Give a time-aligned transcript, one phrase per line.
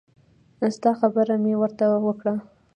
[0.75, 2.35] ستا خبره مې ورته وکړه.